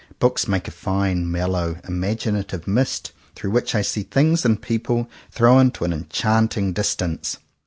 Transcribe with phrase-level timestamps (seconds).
[0.17, 5.69] Books make a fine, mellow, imaginative mist, through which I see things and people thrown
[5.73, 7.37] to an enchanting distance.